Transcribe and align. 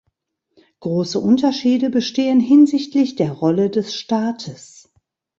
Große 0.79 1.19
Unterschiede 1.19 1.91
bestehen 1.91 2.39
hinsichtlich 2.39 3.17
der 3.17 3.31
Rolle 3.33 3.69
des 3.69 3.93
Staates. 3.93 4.91